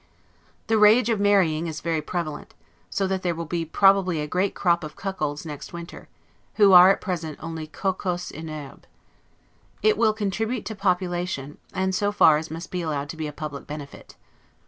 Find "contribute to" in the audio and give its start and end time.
10.13-10.75